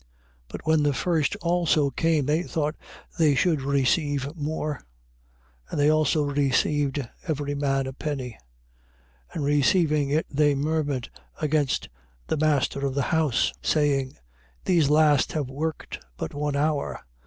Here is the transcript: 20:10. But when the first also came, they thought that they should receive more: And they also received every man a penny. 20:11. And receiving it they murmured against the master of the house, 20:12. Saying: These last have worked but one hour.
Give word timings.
20:10. 0.01 0.07
But 0.47 0.65
when 0.65 0.81
the 0.81 0.93
first 0.95 1.35
also 1.43 1.91
came, 1.91 2.25
they 2.25 2.41
thought 2.41 2.73
that 3.11 3.19
they 3.19 3.35
should 3.35 3.61
receive 3.61 4.35
more: 4.35 4.81
And 5.69 5.79
they 5.79 5.91
also 5.91 6.23
received 6.23 7.07
every 7.27 7.53
man 7.53 7.85
a 7.85 7.93
penny. 7.93 8.31
20:11. 9.35 9.35
And 9.35 9.45
receiving 9.45 10.09
it 10.09 10.25
they 10.27 10.55
murmured 10.55 11.11
against 11.39 11.87
the 12.25 12.37
master 12.37 12.83
of 12.83 12.95
the 12.95 13.03
house, 13.13 13.53
20:12. 13.59 13.59
Saying: 13.67 14.17
These 14.65 14.89
last 14.89 15.33
have 15.33 15.51
worked 15.51 16.03
but 16.17 16.33
one 16.33 16.55
hour. 16.55 17.05